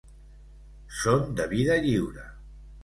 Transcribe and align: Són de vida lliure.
Són 1.01 1.31
de 1.41 1.49
vida 1.55 1.81
lliure. 1.87 2.29